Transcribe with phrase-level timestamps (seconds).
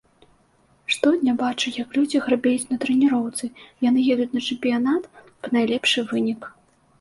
[0.93, 3.51] Штодня бачу, як людзі гарбеюць на трэніроўцы,
[3.89, 5.03] яны едуць на чэмпіянат
[5.41, 6.41] па найлепшы вынік.